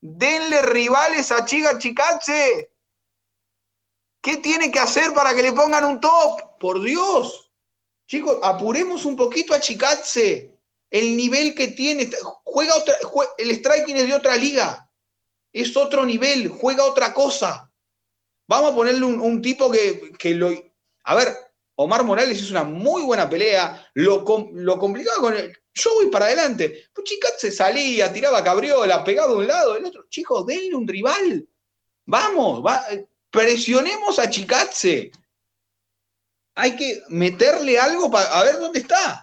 [0.00, 2.72] Denle rivales a Giga Chikatse.
[4.20, 6.58] ¿Qué tiene que hacer para que le pongan un top?
[6.58, 7.52] Por Dios.
[8.06, 10.52] Chicos, apuremos un poquito a Chicatse.
[10.90, 12.10] El nivel que tiene.
[12.44, 12.94] Juega otra,
[13.38, 14.90] el striking es de otra liga.
[15.52, 16.48] Es otro nivel.
[16.48, 17.65] Juega otra cosa.
[18.48, 20.50] Vamos a ponerle un, tipo que, lo.
[21.04, 21.36] A ver,
[21.76, 23.88] Omar Morales hizo una muy buena pelea.
[23.94, 25.56] Lo, lo complicado con el.
[25.74, 26.88] Yo voy para adelante.
[26.92, 30.06] Pues Chicatse salía, tiraba cabriola, pegaba de un lado, del otro.
[30.08, 31.46] Chicos, denle un rival.
[32.06, 32.84] Vamos, va,
[33.30, 35.10] presionemos a Chikatse.
[36.54, 39.22] Hay que meterle algo para a ver dónde está.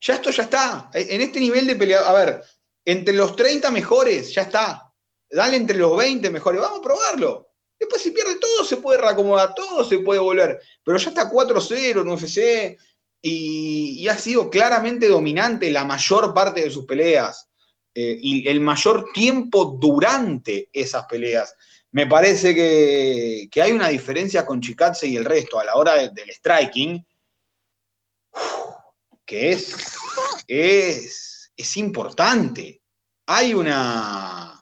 [0.00, 0.90] Ya esto ya está.
[0.92, 2.42] En este nivel de pelea, a ver,
[2.84, 4.92] entre los 30 mejores, ya está.
[5.30, 6.60] Dale entre los 20 mejores.
[6.60, 7.45] Vamos a probarlo.
[7.78, 10.60] Después si pierde todo, se puede reacomodar, todo se puede volver.
[10.82, 12.78] Pero ya está 4-0 en UFC
[13.22, 17.48] y, y, ha sido claramente dominante la mayor parte de sus peleas.
[17.94, 21.54] Eh, y el mayor tiempo durante esas peleas
[21.96, 26.30] me parece que, hay una diferencia con Chikatse y el resto a la hora del
[26.30, 27.02] striking,
[29.24, 29.74] que es,
[30.46, 32.82] es, es importante.
[33.24, 34.55] Hay una,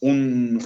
[0.00, 0.62] un,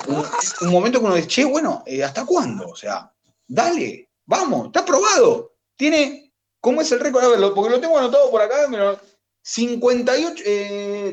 [0.63, 2.69] momento que uno dice, che, bueno, eh, ¿hasta cuándo?
[2.69, 3.13] O sea,
[3.47, 5.55] dale, vamos, está probado.
[5.77, 7.25] Tiene, ¿cómo es el récord?
[7.25, 8.99] A verlo, porque lo tengo anotado por acá, pero
[9.43, 10.45] 58,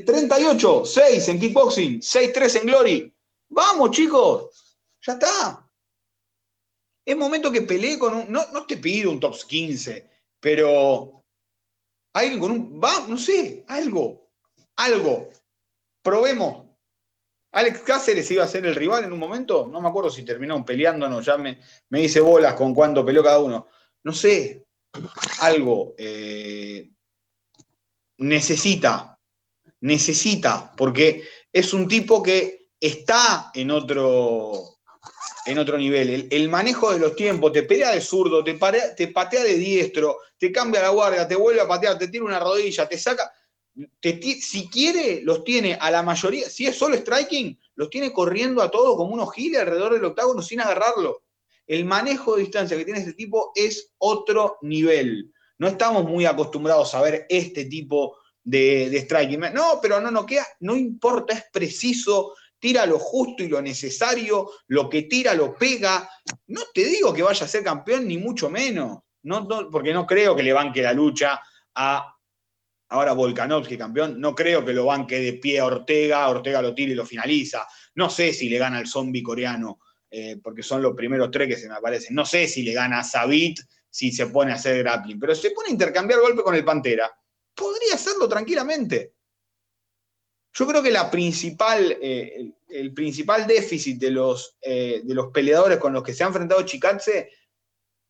[0.05, 3.13] 38, 6 en kickboxing, 6-3 en glory.
[3.49, 5.63] Vamos, chicos, ya está.
[7.05, 8.31] Es momento que pelee con un.
[8.31, 10.09] No, no te pido un top 15,
[10.41, 11.23] pero
[12.13, 12.81] alguien con un.
[12.83, 14.29] Va, no sé, algo.
[14.75, 15.29] Algo.
[16.01, 16.66] Probemos.
[17.57, 19.67] Alex Cáceres iba a ser el rival en un momento.
[19.67, 21.25] No me acuerdo si terminaron peleándonos.
[21.25, 23.67] Ya me, me dice bolas con cuánto peleó cada uno.
[24.03, 24.67] No sé.
[25.39, 25.95] Algo.
[25.97, 26.87] Eh,
[28.19, 29.19] necesita.
[29.81, 30.71] Necesita.
[30.77, 34.77] Porque es un tipo que está en otro,
[35.47, 36.27] en otro nivel.
[36.29, 38.55] El, manejo de los tiempos, te pelea de zurdo, te,
[38.95, 42.39] te, patea de diestro, te cambia la guardia, te vuelve a patear, te tira una
[42.39, 43.31] rodilla, te saca.
[44.41, 48.71] Si quiere, los tiene a la mayoría, si es solo striking, los tiene corriendo a
[48.71, 51.23] todos como unos giles alrededor del octágono sin agarrarlo.
[51.65, 55.31] El manejo de distancia que tiene este tipo es otro nivel.
[55.59, 59.39] No estamos muy acostumbrados a ver este tipo de, striking.
[59.53, 64.89] No, pero no queda, no importa, es preciso, tira lo justo y lo necesario, lo
[64.89, 66.09] que tira lo pega.
[66.47, 70.35] No te digo que vaya a ser campeón, ni mucho menos, no, porque no creo
[70.35, 71.41] que le banque la lucha
[71.75, 72.16] a
[72.89, 76.91] Ahora Volkanovski campeón, no creo que lo banque de pie a Ortega, Ortega lo tira
[76.91, 77.67] y lo finaliza.
[77.95, 81.57] No sé si le gana al zombie coreano, eh, porque son los primeros tres que
[81.57, 82.15] se me aparecen.
[82.15, 85.51] No sé si le gana a Sabit si se pone a hacer grappling, pero se
[85.51, 87.11] pone a intercambiar golpe con el Pantera.
[87.53, 89.15] Podría hacerlo tranquilamente.
[90.53, 95.77] Yo creo que la principal, eh, el, principal déficit de los, eh, de los peleadores
[95.77, 97.29] con los que se ha enfrentado Chikatse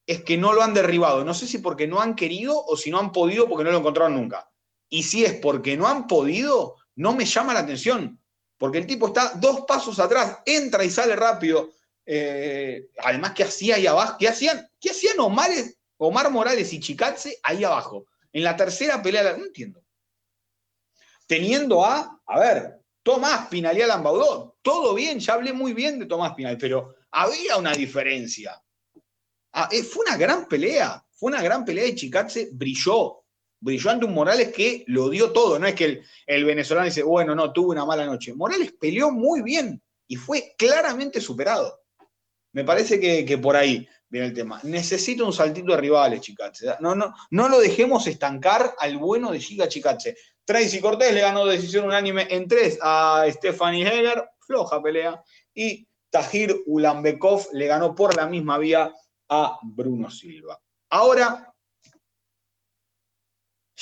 [0.05, 1.25] es que no lo han derribado.
[1.25, 3.79] No sé si porque no han querido o si no han podido porque no lo
[3.79, 4.49] encontraron nunca.
[4.89, 8.19] Y si es porque no han podido, no me llama la atención.
[8.57, 11.71] Porque el tipo está dos pasos atrás, entra y sale rápido.
[12.05, 14.15] Eh, además, ¿qué hacía ahí abajo?
[14.17, 18.05] ¿Qué hacían, qué hacían Omar, Morales y Chicatse ahí abajo?
[18.31, 19.83] En la tercera pelea, no entiendo.
[21.27, 24.03] Teniendo a, a ver, Tomás Pinal y Alan
[24.61, 28.61] todo bien, ya hablé muy bien de Tomás Pinal, pero había una diferencia.
[29.53, 33.23] Ah, eh, fue una gran pelea, fue una gran pelea y Chicatse brilló
[33.59, 35.59] brilló ante un Morales que lo dio todo.
[35.59, 38.33] No es que el, venezolano dice, bueno, no, tuvo una mala noche.
[38.33, 41.81] Morales peleó muy bien y fue claramente superado.
[42.53, 44.59] Me parece que, por ahí viene el tema.
[44.63, 46.65] Necesito un saltito de rivales, Chicache.
[46.79, 50.15] No, no, no lo dejemos estancar al bueno de Giga Chicache.
[50.45, 55.21] Tracy Cortés le ganó decisión unánime en tres a Stephanie Heger, floja pelea.
[55.53, 58.93] Y Tajir Ulambekov le ganó por la misma vía
[59.29, 60.59] a Bruno Silva.
[60.89, 61.53] Ahora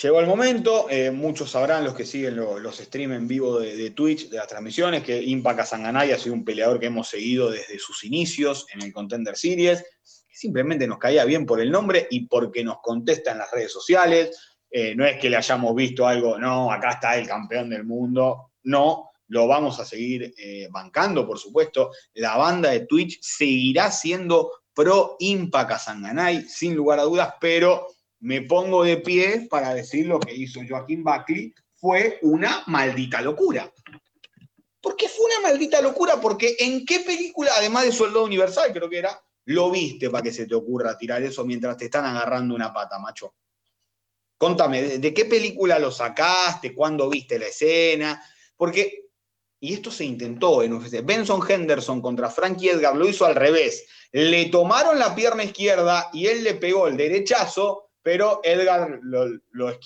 [0.02, 4.28] Llegó el momento, eh, muchos sabrán los que siguen los streams en vivo de, Twitch,
[4.30, 8.04] de las transmisiones, que Impa Kazanganay ha sido un peleador que hemos seguido desde sus
[8.04, 9.86] inicios en el Contender Series,
[10.30, 14.38] simplemente nos caía bien por el nombre y porque nos contesta en las redes sociales.
[14.70, 18.52] Eh, no es que le hayamos visto algo, no, acá está el campeón del mundo,
[18.64, 21.92] no, lo vamos a seguir eh, bancando, por supuesto.
[22.16, 27.95] La banda de Twitch seguirá siendo pro Impa Kazanganay, sin lugar a dudas, pero
[28.26, 33.72] me pongo de pie para decir lo que hizo Joaquín Buckley fue una maldita locura.
[34.82, 36.20] ¿Por qué fue una maldita locura?
[36.20, 40.34] Porque en qué película, además de Soldado Universal, creo que era, lo viste para que
[40.34, 43.36] se te ocurra tirar eso mientras te están agarrando una pata, macho.
[44.40, 46.74] Contame, ¿de, qué película lo sacaste?
[46.74, 48.20] ¿Cuándo viste la escena?
[48.58, 49.04] Porque,
[49.60, 53.86] y esto se intentó en UFC, Benson Henderson contra Frankie Edgar lo hizo al revés.
[54.12, 59.00] Le tomaron la pierna izquierda y él le pegó el derechazo pero Edgar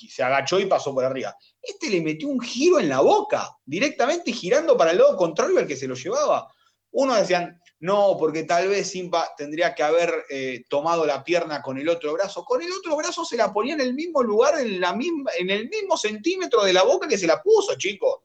[0.09, 1.33] se agachó y pasó por arriba.
[1.61, 5.65] Este le metió un giro en la boca, directamente girando para el lado contrario al
[5.65, 6.53] que se lo llevaba.
[6.91, 11.77] Uno decían, no, porque tal vez Simba tendría que haber eh, tomado la pierna con
[11.77, 12.43] el otro brazo.
[12.43, 15.49] Con el otro brazo se la ponía en el mismo lugar, en, la misma, en
[15.49, 18.19] el mismo centímetro de la boca que se la puso, chicos.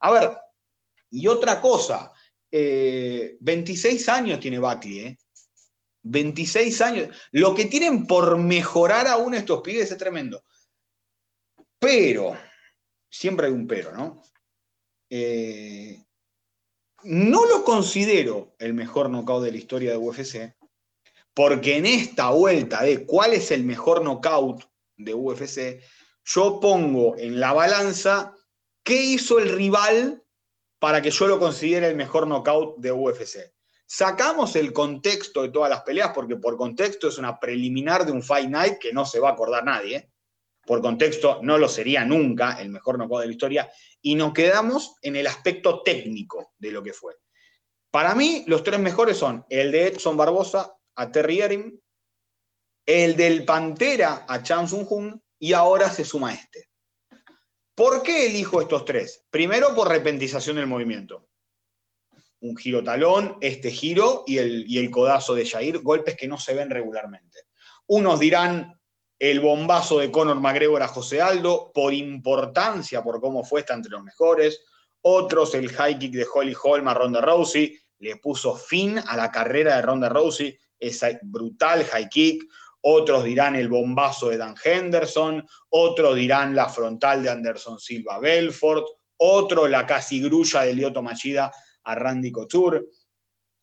[0.00, 0.30] A ver,
[1.08, 2.12] y otra cosa,
[2.50, 5.18] 26 eh, años tiene Buckley, ¿eh?
[6.02, 7.16] 26 años.
[7.30, 10.44] Lo que tienen por mejorar aún estos pibes es tremendo.
[11.78, 12.36] Pero,
[13.10, 14.22] siempre hay un pero, ¿no?
[15.10, 16.04] Eh,
[17.04, 20.54] no lo considero el mejor knockout de la historia de UFC,
[21.34, 24.64] porque en esta vuelta de cuál es el mejor knockout
[24.96, 25.82] de UFC,
[26.24, 28.36] yo pongo en la balanza
[28.84, 30.22] qué hizo el rival
[30.78, 33.52] para que yo lo considere el mejor knockout de UFC.
[33.94, 38.22] Sacamos el contexto de todas las peleas, porque por contexto es una preliminar de un
[38.22, 40.10] Fight Night que no se va a acordar nadie.
[40.64, 43.70] Por contexto no lo sería nunca el mejor knockout de la historia.
[44.00, 47.16] Y nos quedamos en el aspecto técnico de lo que fue.
[47.90, 51.82] Para mí, los tres mejores son el de Edson Barbosa a Terry Erin,
[52.86, 56.70] el del Pantera a Chan Sung Jun y ahora se suma este.
[57.74, 59.26] ¿Por qué elijo estos tres?
[59.28, 61.28] Primero por repentización del movimiento
[62.42, 66.38] un giro talón, este giro y el, y el codazo de Jair, golpes que no
[66.38, 67.40] se ven regularmente.
[67.86, 68.78] Unos dirán
[69.18, 73.92] el bombazo de Conor McGregor a José Aldo, por importancia, por cómo fue, está entre
[73.92, 74.60] los mejores.
[75.02, 79.30] Otros el high kick de Holly Holm a Ronda Rousey, le puso fin a la
[79.30, 82.42] carrera de Ronda Rousey, esa brutal high kick.
[82.80, 88.84] Otros dirán el bombazo de Dan Henderson, otros dirán la frontal de Anderson Silva Belfort,
[89.18, 91.52] otro la casi grulla de Lyoto Machida
[91.84, 92.84] a Randy Couture.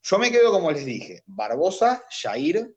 [0.01, 2.75] Yo me quedo como les dije, Barbosa, Jair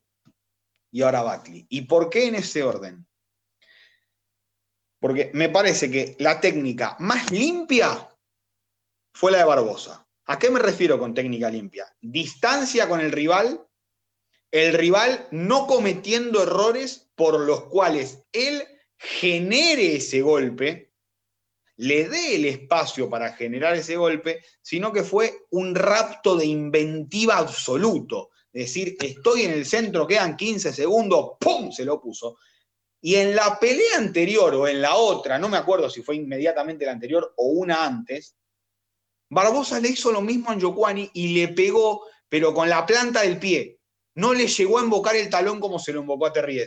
[0.90, 1.66] y ahora Buckley.
[1.68, 3.06] ¿Y por qué en ese orden?
[5.00, 8.08] Porque me parece que la técnica más limpia
[9.12, 10.06] fue la de Barbosa.
[10.26, 11.92] ¿A qué me refiero con técnica limpia?
[12.00, 13.66] Distancia con el rival,
[14.52, 18.62] el rival no cometiendo errores por los cuales él
[18.96, 20.91] genere ese golpe,
[21.76, 27.38] le dé el espacio para generar ese golpe, sino que fue un rapto de inventiva
[27.38, 28.30] absoluto.
[28.52, 31.72] Es decir, estoy en el centro, quedan 15 segundos, ¡pum!
[31.72, 32.36] se lo puso.
[33.00, 36.84] Y en la pelea anterior o en la otra, no me acuerdo si fue inmediatamente
[36.84, 38.36] la anterior o una antes,
[39.28, 43.38] Barbosa le hizo lo mismo a Njokuani y le pegó, pero con la planta del
[43.38, 43.80] pie.
[44.14, 46.60] No le llegó a invocar el talón como se lo invocó a Terry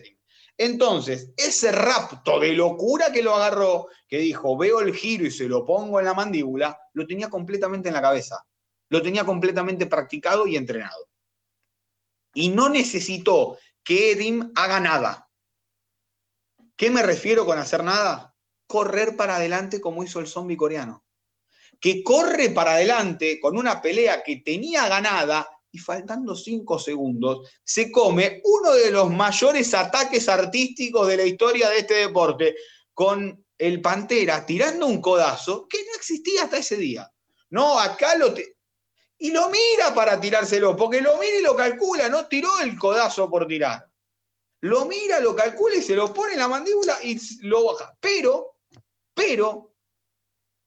[0.58, 5.49] Entonces, ese rapto de locura que lo agarró, que dijo, veo el giro y se
[5.49, 8.45] lo pongo en la mandíbula, lo tenía completamente en la cabeza.
[8.89, 11.10] Lo tenía completamente practicado y entrenado.
[12.34, 15.30] Y no necesitó que Edim haga nada.
[16.76, 18.36] ¿Qué me refiero con hacer nada?
[18.68, 21.06] Correr para adelante como hizo el zombie coreano.
[21.80, 27.92] Que corre para adelante con una pelea que tenía ganada y faltando cinco segundos se
[27.92, 32.56] come uno de los mayores ataques artísticos de la historia de este deporte,
[32.94, 37.12] con el Pantera tirando un codazo que no existía hasta ese día.
[37.50, 38.34] No, acá lo...
[39.18, 43.30] Y lo mira para tirárselo, porque lo mira y lo calcula, no tiró el codazo
[43.30, 43.88] por tirar
[44.66, 47.96] lo mira, lo calcula y se lo pone en la mandíbula y lo baja.
[48.00, 48.58] Pero,
[49.14, 49.76] pero,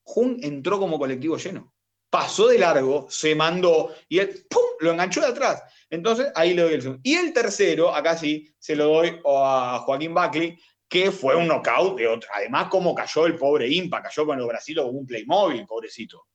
[0.03, 1.73] Jun entró como colectivo lleno.
[2.09, 4.61] Pasó de largo, se mandó y él ¡pum!
[4.79, 5.61] lo enganchó de atrás.
[5.89, 7.01] Entonces ahí le doy el segundo.
[7.03, 10.57] Y el tercero, acá sí, se lo doy a Joaquín Buckley,
[10.87, 12.29] que fue un knockout de otro.
[12.33, 16.27] Además, cómo cayó el pobre Impa, cayó con los Brasil como un Playmobil, pobrecito.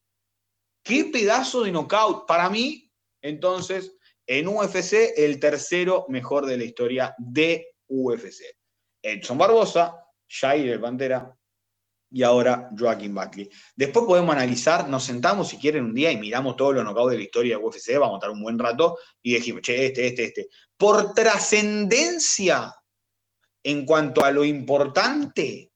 [0.83, 2.27] Qué pedazo de knockout.
[2.27, 3.97] Para mí, entonces,
[4.27, 8.43] en UFC el tercero mejor de la historia de UFC.
[9.03, 9.97] Edson Barbosa,
[10.29, 11.37] Jair el Pantera
[12.15, 13.51] y ahora Joaquín Buckley.
[13.75, 17.17] Después podemos analizar, nos sentamos si quieren un día y miramos todos los knockouts de
[17.17, 20.25] la historia de UFC, vamos a estar un buen rato y dijimos, che, este, este,
[20.27, 20.49] este.
[20.77, 22.73] Por trascendencia
[23.65, 25.73] en cuanto a lo importante,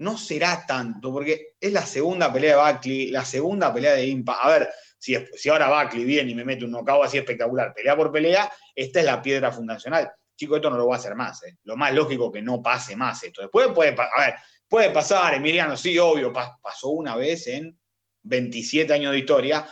[0.00, 4.40] no será tanto, porque es la segunda pelea de Buckley, la segunda pelea de Impa.
[4.42, 4.68] A ver,
[4.98, 8.52] si, si ahora Buckley viene y me mete un knockout así espectacular, pelea por pelea,
[8.74, 10.12] esta es la piedra fundacional.
[10.36, 11.42] Chico, esto no lo va a hacer más.
[11.44, 11.56] ¿eh?
[11.64, 13.40] Lo más lógico que no pase más esto.
[13.40, 14.34] Después puede, a ver,
[14.68, 17.78] puede pasar, Emiliano, sí, obvio, pasó una vez en
[18.22, 19.68] 27 años de historia.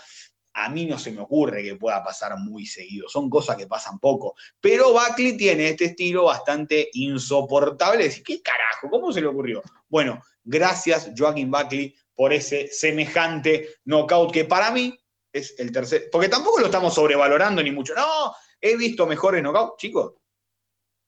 [0.55, 3.09] A mí no se me ocurre que pueda pasar muy seguido.
[3.09, 4.35] Son cosas que pasan poco.
[4.59, 8.05] Pero Buckley tiene este estilo bastante insoportable.
[8.05, 8.89] Decir, ¿qué carajo?
[8.89, 9.63] ¿Cómo se le ocurrió?
[9.89, 14.99] Bueno, gracias, Joaquín Buckley, por ese semejante knockout que para mí
[15.31, 16.09] es el tercer.
[16.11, 17.95] Porque tampoco lo estamos sobrevalorando ni mucho.
[17.95, 19.77] No, he visto mejores knockouts.
[19.77, 20.15] Chicos,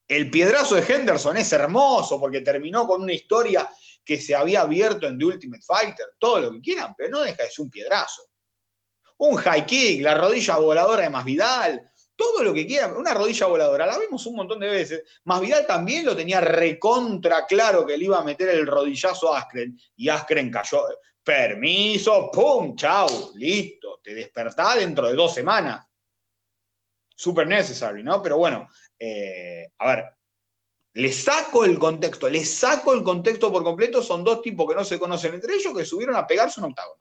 [0.08, 3.68] el piedrazo de Henderson es hermoso porque terminó con una historia
[4.04, 7.42] que se había abierto en The Ultimate Fighter, todo lo que quieran, pero no deja
[7.42, 8.22] de ser un piedrazo.
[9.18, 13.86] Un high kick, la rodilla voladora de Masvidal, todo lo que quieran, una rodilla voladora,
[13.86, 15.02] la vimos un montón de veces.
[15.24, 19.78] Masvidal también lo tenía recontra claro que le iba a meter el rodillazo a Askren
[19.96, 20.86] y Askren cayó,
[21.22, 25.86] Permiso, pum, chau, listo, te despertás dentro de dos semanas.
[27.14, 28.22] Super necessary, ¿no?
[28.22, 28.66] Pero bueno,
[28.98, 30.04] eh, a ver,
[30.94, 34.84] le saco el contexto, le saco el contexto por completo, son dos tipos que no
[34.84, 37.00] se conocen entre ellos que subieron a pegarse un octágono.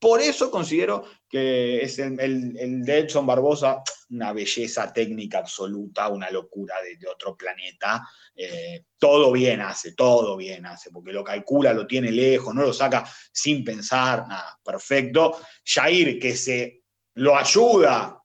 [0.00, 6.30] Por eso considero que es el, el, de Edson Barbosa una belleza técnica absoluta, una
[6.30, 8.08] locura de, otro planeta.
[8.34, 12.72] Eh, todo bien hace, todo bien hace, porque lo calcula, lo tiene lejos, no lo
[12.72, 15.40] saca sin pensar, nada, perfecto.
[15.64, 18.17] Jair, que se lo ayuda,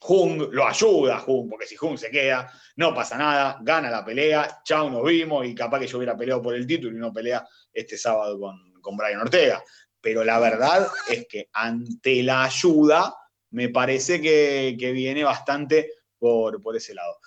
[0.00, 4.60] Jung lo ayuda, Jung, porque si Jung se queda, no pasa nada, gana la pelea,
[4.64, 7.46] chao, nos vimos, y capaz que yo hubiera peleado por el título y no pelea
[7.72, 9.62] este sábado con, con Brian Ortega
[10.00, 13.14] pero la verdad es que ante la ayuda
[13.50, 17.18] me parece que, viene bastante por, por, ese lado.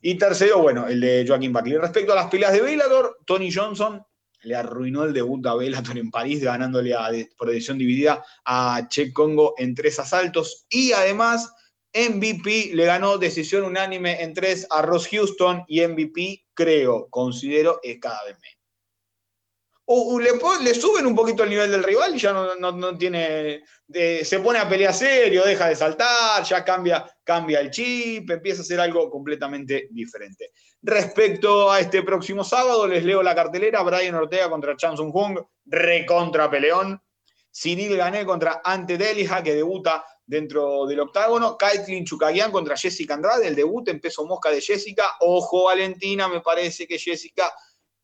[0.00, 1.78] Y tercero, bueno, el de Joaquín Buckley.
[1.78, 4.04] Respecto a las peleas de Bellator, Tony Johnson
[4.42, 9.12] le arruinó el debut a Bellator en París, ganándole a, por decisión dividida a Che
[9.12, 10.66] Congo en tres asaltos.
[10.68, 11.53] Y además,
[11.94, 17.98] MVP le ganó decisión unánime en tres a Ross Houston y MVP, creo, considero, es
[18.00, 18.64] cada vez menos
[19.86, 24.68] le, suben un poquito el nivel del rival y ya no, tiene, se pone a
[24.68, 29.88] pelear serio, deja de saltar, ya cambia, cambia el chip, empieza a hacer algo completamente
[29.90, 30.52] diferente.
[30.80, 35.38] Respecto a este próximo sábado, les leo la cartelera, Brian Ortega contra Chan Sung Jung,
[35.66, 37.00] recontra peleón.
[37.56, 41.56] Cyril Gané contra Ante Delija, que debuta dentro del octágono.
[41.56, 45.16] Kaitlin Chukagian contra Jessica Andrade, el debut en peso mosca de Jessica.
[45.20, 47.52] Ojo, Valentina, me parece que Jessica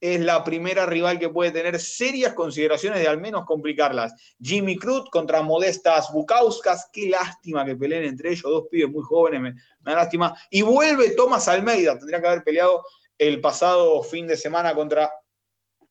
[0.01, 4.13] es la primera rival que puede tener serias consideraciones de al menos complicarlas.
[4.41, 9.41] Jimmy Cruz contra Modestas Bukauskas, qué lástima que peleen entre ellos, dos pibes muy jóvenes,
[9.41, 10.35] me, da lástima.
[10.49, 12.83] Y vuelve Tomás Almeida, tendría que haber peleado
[13.15, 15.11] el pasado fin de semana contra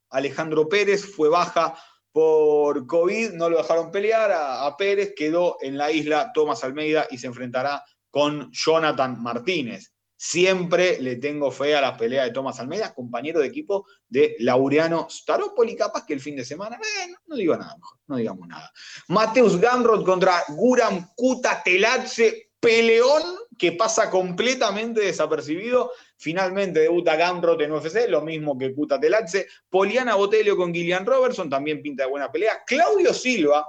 [0.08, 1.78] Alejandro Pérez, fue baja
[2.12, 7.18] por COVID, no lo dejaron pelear a, Pérez, quedó en la isla Tomás Almeida y
[7.18, 9.92] se enfrentará con Jonathan Martínez.
[10.16, 15.06] Siempre le tengo fe a las peleas de Tomás Almeida, compañero de equipo de Laureano
[15.08, 18.70] Staropoli, capaz que el fin de semana, eh, no, digo nada mejor, no digamos nada.
[19.08, 23.22] Mateus Gamrot contra Guram Kuta Telatse, peleón
[23.58, 25.92] que pasa completamente desapercibido.
[26.16, 29.48] Finalmente debuta Gamrot en UFC, lo mismo que Kuta Telatse.
[29.68, 32.62] Poliana Botelio con Gillian Robertson, también pinta de buena pelea.
[32.66, 33.66] Claudio Silva,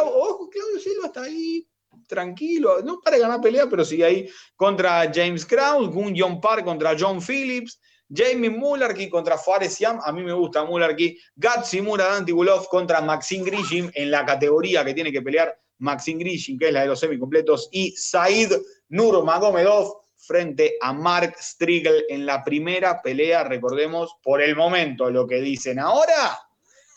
[0.00, 1.66] ojo, Claudio Silva está ahí
[2.06, 6.96] tranquilo, no para ganar pelea, pero sigue ahí contra James Krause, Gun John Park contra
[6.98, 7.80] John Phillips,
[8.14, 12.22] Jamie Mularkey contra Fares Siam, a mí me gusta Mularkey, Gatsimura
[12.70, 16.82] contra Maxim Grishin en la categoría que tiene que pelear Maxim Grishin, que es la
[16.82, 18.52] de los semicompletos, y Said
[18.88, 25.40] Nurmagomedov frente a Mark Striegel en la primera pelea, recordemos, por el momento lo que
[25.40, 26.38] dicen ahora,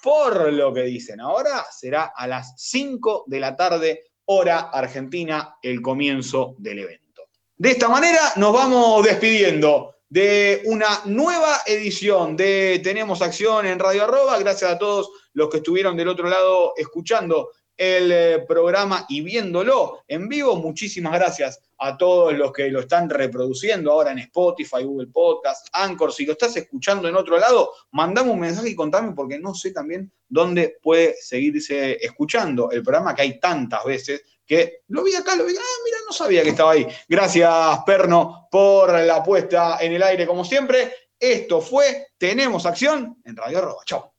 [0.03, 5.81] por lo que dicen ahora, será a las 5 de la tarde hora Argentina, el
[5.81, 7.23] comienzo del evento.
[7.57, 14.03] De esta manera nos vamos despidiendo de una nueva edición de Tenemos Acción en Radio
[14.03, 14.38] Arroba.
[14.38, 20.03] Gracias a todos los que estuvieron del otro lado escuchando el eh, programa y viéndolo
[20.07, 20.55] en vivo.
[20.55, 26.13] Muchísimas gracias a todos los que lo están reproduciendo ahora en Spotify, Google Podcast, Anchor.
[26.13, 29.71] Si lo estás escuchando en otro lado, mandame un mensaje y contame porque no sé
[29.71, 35.36] también dónde puede seguirse escuchando el programa que hay tantas veces que lo vi acá,
[35.36, 36.88] lo vi, ah, mira, no sabía que estaba ahí.
[37.09, 40.93] Gracias, Perno, por la puesta en el aire como siempre.
[41.19, 43.82] Esto fue Tenemos Acción en Radio Arroba.
[43.86, 44.14] Chao.